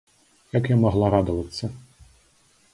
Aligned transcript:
Як 0.57 0.65
я 0.73 0.77
магла 0.85 1.11
радавацца? 1.17 1.71